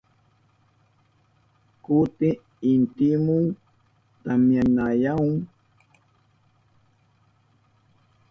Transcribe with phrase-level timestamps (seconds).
[1.83, 2.29] Kuti
[2.71, 3.43] intimun
[4.23, 5.35] tamyanayamun.